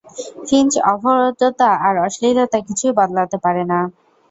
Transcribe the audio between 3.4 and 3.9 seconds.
পারে না।